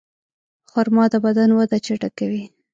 خرما 0.71 1.03
د 1.11 1.13
بدن 1.25 1.49
وده 1.53 1.77
چټکوي. 1.85 2.43